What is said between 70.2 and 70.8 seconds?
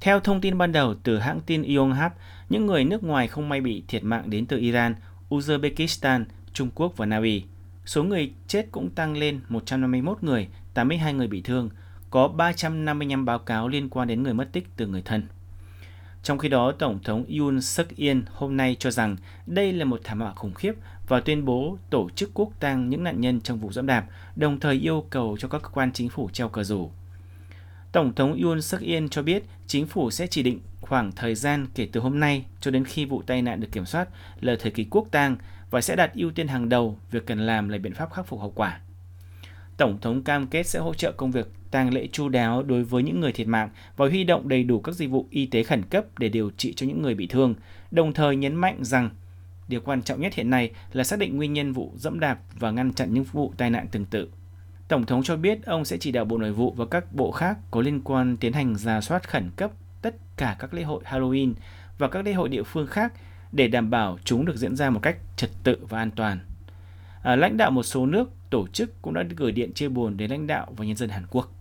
lãnh đạo